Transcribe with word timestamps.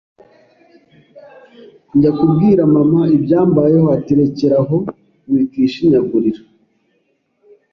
Njya 1.95 2.11
kubwira 2.19 2.61
mama 2.75 3.01
ibyambayeho 3.17 3.87
ati 3.97 4.11
rekeraho 4.19 4.75
wikwishinyagurira, 5.31 6.41